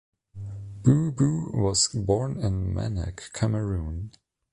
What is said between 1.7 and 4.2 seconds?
born in Manak, Cameroon.